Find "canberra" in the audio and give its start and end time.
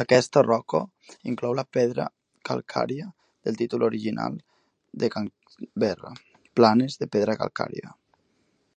5.18-6.14